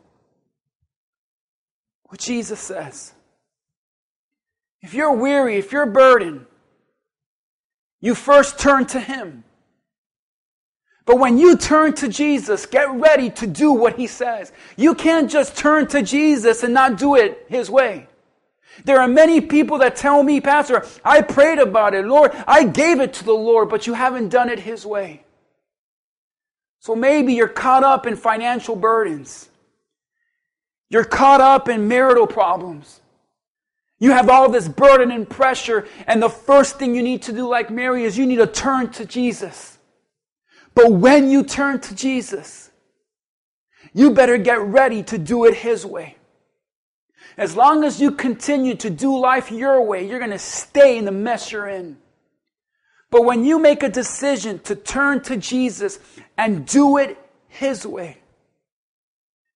[2.15, 3.13] what Jesus says.
[4.83, 6.47] If you're weary, if you're burdened,
[8.01, 9.43] you first turn to Him.
[11.07, 14.53] But when you turn to Jesus, get ready to do what He says.
[14.77, 18.07] You can't just turn to Jesus and not do it His way.
[18.85, 22.07] There are many people that tell me, Pastor, I prayed about it.
[22.07, 25.25] Lord, I gave it to the Lord, but you haven't done it His way.
[26.79, 29.49] So maybe you're caught up in financial burdens.
[30.91, 33.01] You're caught up in marital problems.
[33.99, 37.49] You have all this burden and pressure, and the first thing you need to do,
[37.49, 39.79] like Mary, is you need to turn to Jesus.
[40.75, 42.71] But when you turn to Jesus,
[43.93, 46.17] you better get ready to do it His way.
[47.37, 51.05] As long as you continue to do life your way, you're going to stay in
[51.05, 51.97] the mess you're in.
[53.11, 55.99] But when you make a decision to turn to Jesus
[56.37, 57.17] and do it
[57.49, 58.19] His way,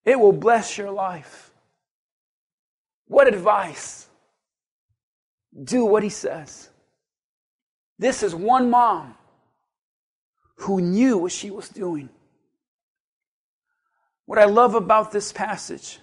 [0.09, 1.51] it will bless your life.
[3.07, 4.09] What advice?
[5.63, 6.71] Do what He says.
[7.99, 9.15] This is one mom
[10.57, 12.09] who knew what she was doing.
[14.27, 15.99] What I love about this passage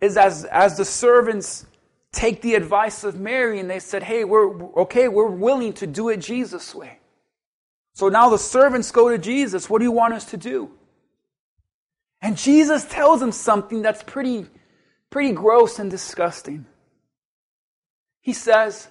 [0.00, 1.66] is as, as the servants
[2.12, 6.08] take the advice of Mary and they said, Hey, we're okay, we're willing to do
[6.08, 6.98] it Jesus' way.
[7.94, 9.68] So now the servants go to Jesus.
[9.68, 10.70] What do you want us to do?
[12.20, 14.46] And Jesus tells him something that's pretty,
[15.10, 16.66] pretty gross and disgusting.
[18.20, 18.88] He says,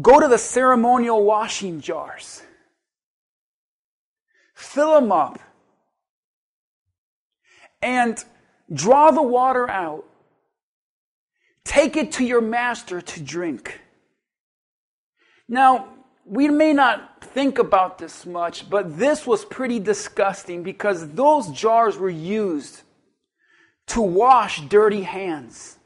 [0.00, 2.42] Go to the ceremonial washing jars,
[4.54, 5.38] fill them up,
[7.80, 8.22] and
[8.70, 10.04] draw the water out.
[11.64, 13.80] Take it to your master to drink.
[15.48, 15.88] Now,
[16.26, 21.96] we may not think about this much, but this was pretty disgusting because those jars
[21.96, 22.82] were used
[23.88, 25.78] to wash dirty hands.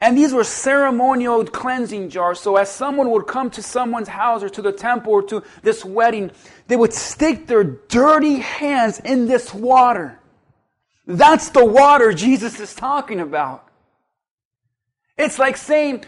[0.00, 2.40] And these were ceremonial cleansing jars.
[2.40, 5.84] So as someone would come to someone's house or to the temple or to this
[5.84, 6.30] wedding,
[6.66, 10.18] they would stick their dirty hands in this water.
[11.06, 13.66] That's the water Jesus is talking about.
[15.16, 16.04] It's like saying,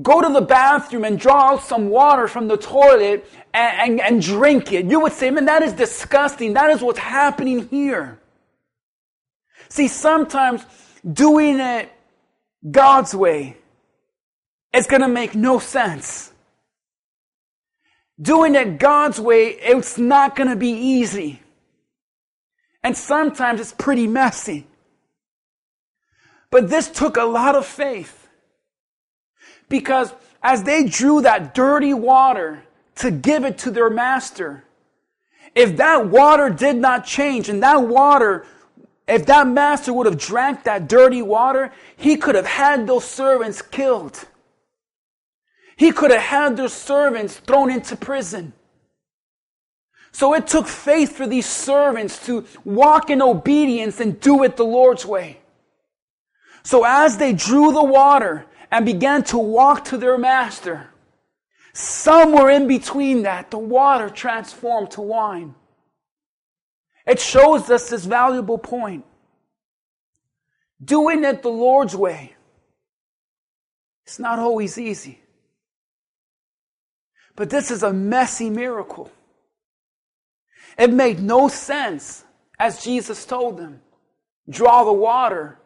[0.00, 4.22] go to the bathroom and draw out some water from the toilet and, and, and,
[4.22, 4.86] drink it.
[4.86, 6.54] You would say, man, that is disgusting.
[6.54, 8.18] That is what's happening here.
[9.68, 10.64] See, sometimes
[11.10, 11.92] doing it
[12.70, 13.56] God's way
[14.72, 16.32] is going to make no sense.
[18.20, 21.40] Doing it God's way, it's not going to be easy.
[22.82, 24.66] And sometimes it's pretty messy.
[26.50, 28.21] But this took a lot of faith.
[29.72, 30.12] Because
[30.42, 32.62] as they drew that dirty water
[32.96, 34.64] to give it to their master,
[35.54, 38.44] if that water did not change and that water
[39.08, 43.62] if that master would have drank that dirty water, he could have had those servants
[43.62, 44.26] killed.
[45.76, 48.52] He could have had those servants thrown into prison.
[50.12, 54.64] So it took faith for these servants to walk in obedience and do it the
[54.64, 55.40] Lord's way.
[56.62, 60.88] So as they drew the water and began to walk to their master,
[61.74, 65.54] somewhere in between that, the water transformed to wine.
[67.06, 69.04] It shows us this valuable point.
[70.82, 72.34] Doing it the Lord's way.
[74.06, 75.20] It's not always easy.
[77.36, 79.12] But this is a messy miracle.
[80.78, 82.24] It made no sense
[82.58, 83.82] as Jesus told them
[84.48, 85.58] draw the water,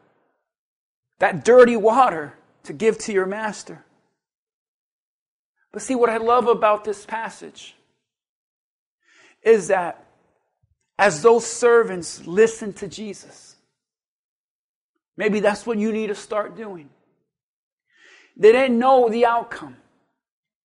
[1.18, 2.34] that dirty water,
[2.66, 3.84] to give to your master.
[5.72, 7.74] But see, what I love about this passage
[9.42, 10.06] is that
[10.98, 13.56] as those servants listened to Jesus.
[15.16, 16.90] Maybe that's what you need to start doing.
[18.36, 19.76] They didn't know the outcome.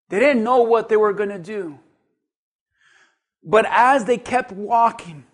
[0.10, 1.80] They didn't know what they were going to do.
[3.44, 5.26] But as they kept walking,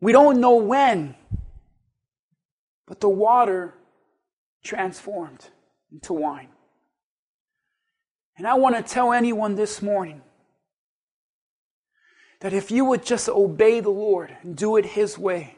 [0.00, 1.14] we don't know when,
[2.86, 3.74] but the water
[4.64, 5.50] transformed
[5.92, 6.48] into wine.
[8.36, 10.22] And I want to tell anyone this morning
[12.40, 15.56] that if you would just obey the Lord and do it His way,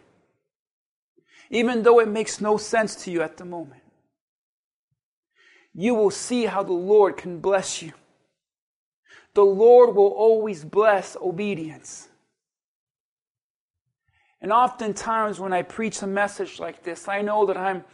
[1.49, 3.83] even though it makes no sense to you at the moment,
[5.73, 7.93] you will see how the Lord can bless you.
[9.35, 12.09] The Lord will always bless obedience.
[14.41, 17.85] And oftentimes, when I preach a message like this, I know that I'm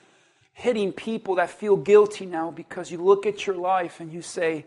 [0.53, 4.65] hitting people that feel guilty now because you look at your life and you say,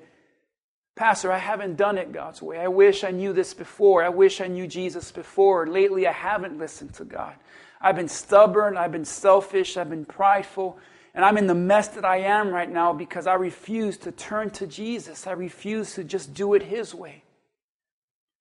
[0.95, 2.57] Pastor, I haven't done it God's way.
[2.57, 4.03] I wish I knew this before.
[4.03, 5.67] I wish I knew Jesus before.
[5.67, 7.35] Lately, I haven't listened to God.
[7.81, 8.77] I've been stubborn.
[8.77, 9.75] I've been selfish.
[9.75, 10.77] I've been prideful.
[11.13, 14.49] And I'm in the mess that I am right now because I refuse to turn
[14.51, 15.27] to Jesus.
[15.27, 17.23] I refuse to just do it His way.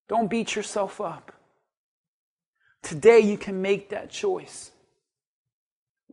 [0.09, 1.33] Don't beat yourself up.
[2.83, 4.71] Today, you can make that choice.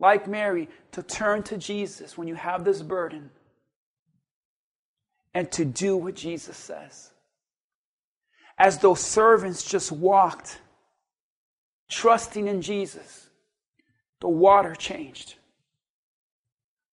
[0.02, 3.30] Like Mary, to turn to Jesus when you have this burden
[5.32, 7.12] and to do what Jesus says.
[8.58, 10.60] As those servants just walked,
[11.88, 13.28] trusting in Jesus,
[14.20, 15.36] the water changed.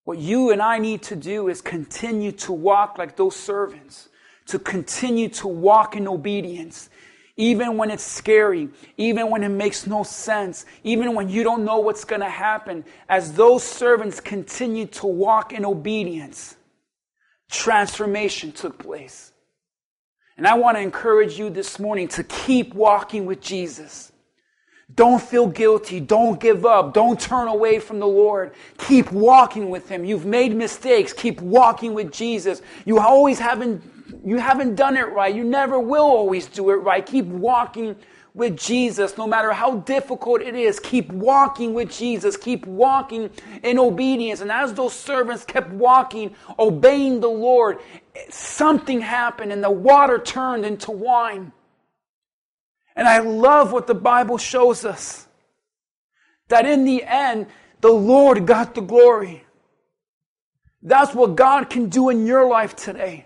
[0.04, 4.10] What you and I need to do is continue to walk like those servants,
[4.46, 6.92] to continue to walk in obedience,
[7.40, 8.68] even when it's scary,
[8.98, 12.84] even when it makes no sense, even when you don't know what's going to happen,
[13.08, 16.58] as those servants continued to walk in obedience,
[17.50, 19.32] transformation took place.
[20.36, 24.12] And I want to encourage you this morning to keep walking with Jesus.
[24.94, 26.02] Don't feel guilty.
[26.02, 26.94] Don't give up.
[26.94, 28.52] Don't turn away from the Lord.
[28.80, 30.04] Keep walking with Him.
[30.04, 31.14] You've made mistakes.
[31.14, 32.62] Keep walking with Jesus.
[32.84, 33.82] You always haven't,
[34.26, 35.34] you haven't done it right.
[35.34, 37.06] You never will always do it right.
[37.06, 37.96] Keep walking
[38.34, 40.80] with Jesus, no matter how difficult it is.
[40.80, 42.38] Keep walking with Jesus.
[42.38, 43.30] Keep walking
[43.64, 44.42] in obedience.
[44.42, 47.80] And as those servants kept walking, obeying the Lord,
[48.30, 51.52] something happened and the water turned into wine.
[52.96, 55.28] And I love what the Bible shows us
[56.50, 57.48] that in the end,
[57.82, 59.44] the Lord got the glory.
[60.82, 63.26] That's what God can do in your life today.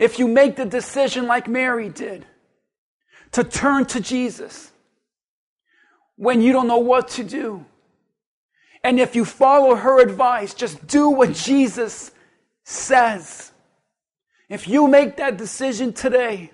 [0.00, 2.24] If you make the decision like Mary did
[3.32, 4.72] to turn to Jesus
[6.16, 7.66] when you don't know what to do.
[8.82, 12.12] And if you follow her advice, just do what Jesus
[12.64, 13.52] says.
[14.48, 16.50] If you make that decision today,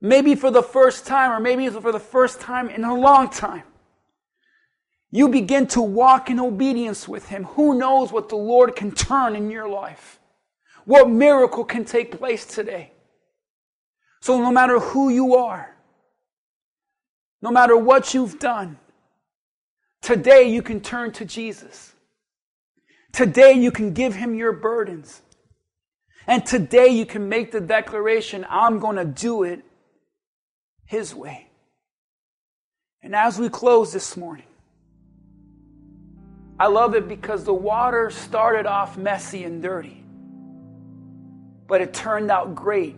[0.00, 3.62] maybe for the first time, or maybe for the first time in a long time,
[5.12, 7.44] you begin to walk in obedience with Him.
[7.44, 10.18] Who knows what the Lord can turn in your life?
[10.84, 12.92] What miracle can take place today?
[14.20, 15.76] So, no matter who you are,
[17.40, 18.78] no matter what you've done,
[20.00, 21.94] today you can turn to Jesus.
[23.12, 25.22] Today you can give Him your burdens.
[26.26, 29.64] And today you can make the declaration, I'm going to do it
[30.84, 31.48] his way.
[33.02, 34.46] And as we close this morning,
[36.60, 40.01] I love it because the water started off messy and dirty,
[41.72, 42.94] but it turned out great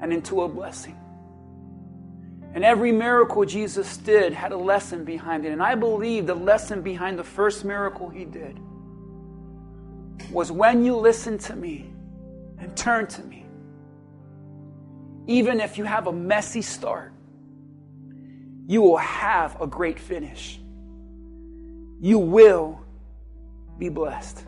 [0.00, 0.96] and into a blessing.
[2.54, 5.50] And every miracle Jesus did had a lesson behind it.
[5.50, 8.56] And I believe the lesson behind the first miracle he did
[10.30, 11.90] was when you listen to me
[12.60, 13.44] and turn to me,
[15.26, 17.12] even if you have a messy start,
[18.68, 20.60] you will have a great finish.
[22.00, 22.80] You will
[23.76, 24.44] be blessed.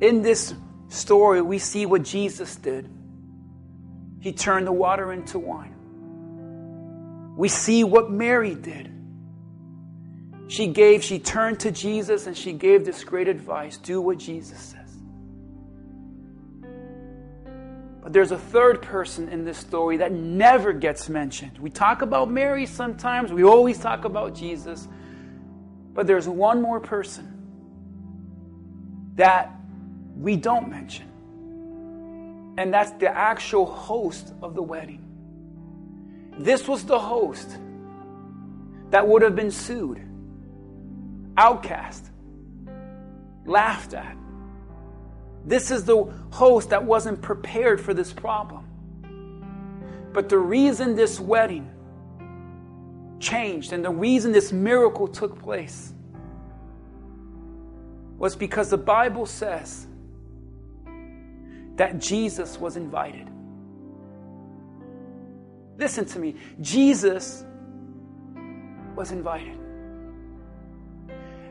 [0.00, 0.54] In this
[0.90, 2.88] story, we see what Jesus did.
[4.20, 5.74] He turned the water into wine.
[7.36, 8.90] We see what Mary did.
[10.48, 14.58] She gave, she turned to Jesus and she gave this great advice do what Jesus
[14.58, 14.80] says.
[18.02, 21.58] But there's a third person in this story that never gets mentioned.
[21.58, 24.88] We talk about Mary sometimes, we always talk about Jesus.
[25.94, 27.36] But there's one more person
[29.16, 29.59] that
[30.20, 31.06] we don't mention.
[32.58, 35.02] And that's the actual host of the wedding.
[36.38, 37.58] This was the host
[38.90, 40.00] that would have been sued,
[41.36, 42.10] outcast,
[43.46, 44.16] laughed at,
[45.44, 48.66] this is the host that wasn't prepared for this problem.
[50.12, 51.70] But the reason this wedding
[53.20, 55.92] changed and the reason this miracle took place
[58.18, 59.86] was because the Bible says
[61.80, 63.26] that Jesus was invited.
[65.78, 66.36] Listen to me.
[66.60, 67.42] Jesus
[68.94, 69.58] was invited.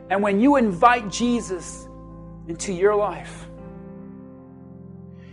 [0.08, 1.88] And when you invite Jesus
[2.46, 3.48] into your life,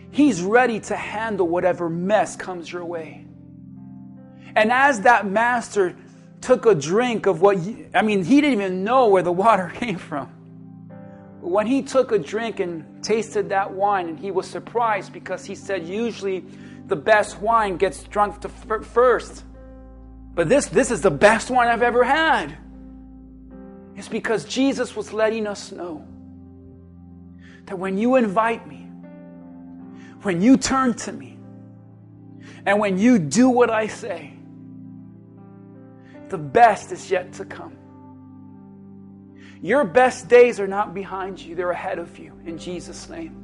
[0.10, 3.28] He's ready to handle whatever mess comes your way.
[4.56, 5.96] And as that master
[6.42, 9.72] took a drink of what, you, I mean, he didn't even know where the water
[9.76, 10.37] came from.
[11.48, 15.56] When he took a drink and tasted that wine, and he was surprised because he
[15.56, 16.44] said, usually
[16.88, 18.46] the best wine gets drunk
[18.84, 19.46] first.
[20.36, 22.58] But this, this is the best wine I've ever had.
[23.96, 26.06] It's because Jesus was letting us know
[27.66, 28.90] that when you invite me,
[30.24, 31.40] when you turn to me
[32.66, 34.34] and when you do what I say,
[36.28, 37.77] the best is yet to come.
[39.62, 43.44] Your best days are not behind you, they're ahead of you in Jesus' name.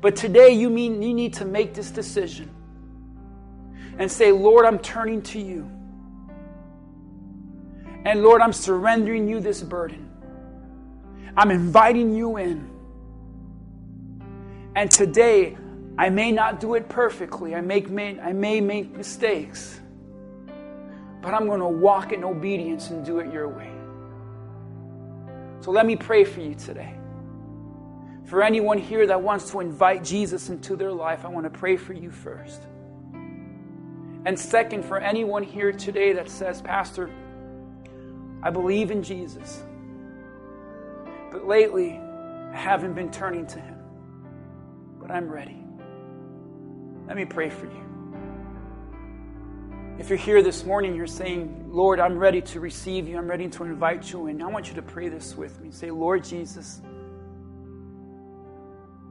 [0.00, 2.50] But today you mean you need to make this decision
[3.98, 5.70] and say, Lord, I'm turning to you.
[8.04, 10.10] And Lord, I'm surrendering you this burden.
[11.36, 12.68] I'm inviting you in.
[14.74, 15.56] And today,
[15.98, 17.54] I may not do it perfectly.
[17.54, 19.78] I, make, may, I may make mistakes.
[21.20, 23.71] But I'm going to walk in obedience and do it your way.
[25.62, 26.92] So let me pray for you today.
[28.24, 31.76] For anyone here that wants to invite Jesus into their life, I want to pray
[31.76, 32.62] for you first.
[34.24, 37.10] And second, for anyone here today that says, Pastor,
[38.42, 39.62] I believe in Jesus,
[41.30, 43.78] but lately I haven't been turning to Him,
[45.00, 45.62] but I'm ready.
[47.06, 47.91] Let me pray for you.
[50.02, 53.16] If you're here this morning, you're saying, Lord, I'm ready to receive you.
[53.16, 54.42] I'm ready to invite you in.
[54.42, 55.70] I want you to pray this with me.
[55.70, 56.82] Say, Lord Jesus,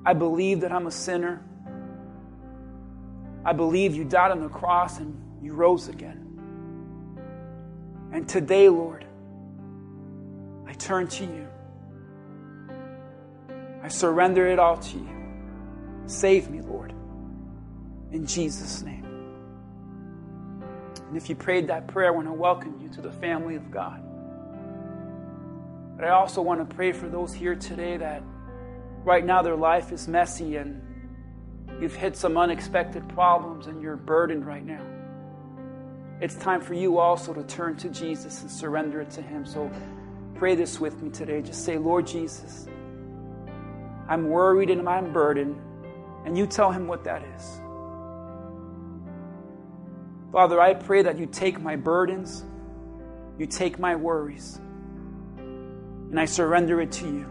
[0.06, 1.46] I believe that I'm a sinner.
[3.46, 6.28] I believe you died on the cross and you rose again.
[8.12, 9.06] And today, Lord,
[10.68, 11.48] I turn to you.
[13.82, 15.24] I surrender it all to you.
[16.08, 16.94] Save me, Lord.
[18.12, 19.11] In Jesus' name.
[21.12, 23.70] And if you prayed that prayer, I want to welcome you to the family of
[23.70, 24.02] God.
[25.98, 28.24] But I also want to pray for those here today that
[29.04, 30.82] right now their life is messy and
[31.82, 34.82] you've hit some unexpected problems and you're burdened right now.
[36.22, 39.46] It's time for you also to turn to Jesus and surrender it to Him.
[39.46, 39.70] So
[40.36, 41.42] pray this with me today.
[41.42, 42.68] Just say, Lord Jesus,
[44.08, 45.60] I'm worried and I'm burdened.
[46.24, 47.60] And you tell Him what that is.
[50.32, 52.46] Father, I pray that you take my burdens,
[53.38, 54.60] you take my worries,
[55.38, 57.26] and I surrender it to you.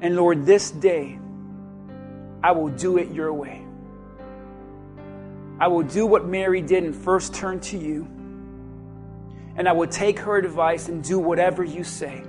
[0.00, 1.18] And Lord, this day,
[2.42, 3.62] I will do it your way.
[5.60, 8.08] I will do what Mary did and first turn to you.
[9.56, 12.22] And I will take her advice and do whatever you say.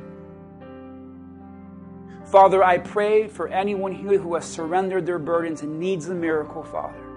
[2.25, 6.63] Father, I pray for anyone here who has surrendered their burdens and needs a miracle,
[6.63, 7.10] Father.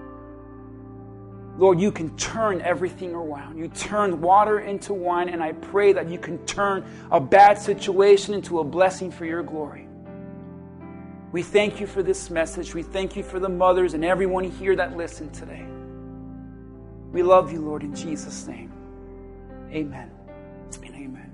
[1.57, 3.59] Lord, you can turn everything around.
[3.59, 8.35] You turn water into wine, and I pray that you can turn a bad situation
[8.35, 9.87] into a blessing for your glory.
[11.31, 12.75] We thank you for this message.
[12.75, 15.65] We thank you for the mothers and everyone here that listened today.
[17.13, 18.73] We love you, Lord, in Jesus' name.
[19.71, 20.11] Amen
[20.83, 21.33] and amen.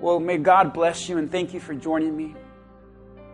[0.00, 2.34] Well, may God bless you and thank you for joining me.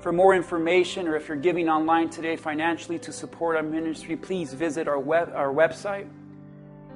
[0.00, 4.54] For more information, or if you're giving online today financially to support our ministry, please
[4.54, 6.08] visit our, web, our website.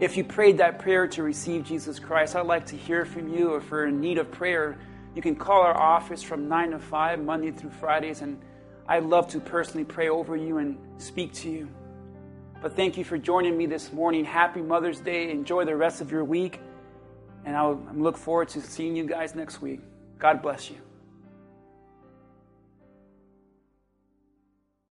[0.00, 3.56] If you prayed that prayer to receive Jesus Christ, I'd like to hear from you.
[3.56, 4.78] If you're in need of prayer,
[5.14, 8.40] you can call our office from 9 to 5, Monday through Fridays, and
[8.88, 11.68] I'd love to personally pray over you and speak to you.
[12.62, 14.24] But thank you for joining me this morning.
[14.24, 15.30] Happy Mother's Day.
[15.30, 16.58] Enjoy the rest of your week.
[17.44, 19.80] And I look forward to seeing you guys next week.
[20.18, 20.76] God bless you.